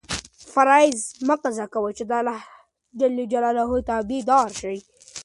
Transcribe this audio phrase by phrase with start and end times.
[0.53, 2.11] فرایض مه قضا کوه چې د
[3.09, 4.75] اللهﷻ تابع دار شې.